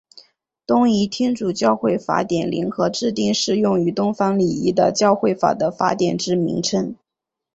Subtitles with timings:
[0.65, 6.95] 东仪天主教会法典联合制定适用于东方礼仪的教会法的法典之名称。